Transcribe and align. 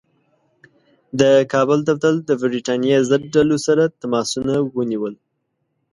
د 1.19 1.21
کابل 1.53 1.79
دفتر 1.89 2.13
د 2.29 2.29
برټانیې 2.41 2.97
ضد 3.09 3.23
ډلو 3.35 3.57
سره 3.67 3.83
تماسونه 4.01 4.53
ونیول. 4.75 5.15